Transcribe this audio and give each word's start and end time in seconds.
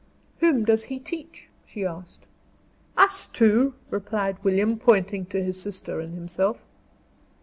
"Whom 0.39 0.65
does 0.65 0.85
he 0.85 0.97
teach?" 0.97 1.47
she 1.63 1.85
asked. 1.85 2.25
"Us 2.97 3.27
two," 3.27 3.75
replied 3.91 4.43
William, 4.43 4.79
pointing 4.79 5.27
to 5.27 5.43
his 5.43 5.61
sister 5.61 5.99
and 5.99 6.15
himself. 6.15 6.57